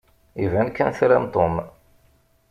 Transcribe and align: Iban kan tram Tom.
Iban 0.43 0.69
kan 0.77 0.89
tram 0.97 1.25
Tom. 1.33 1.53